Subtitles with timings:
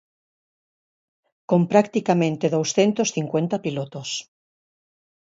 [1.49, 4.09] Con practicamente douscentos cincuenta pilotos.